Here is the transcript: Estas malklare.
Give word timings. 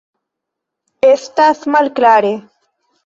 Estas 1.09 1.61
malklare. 1.77 2.33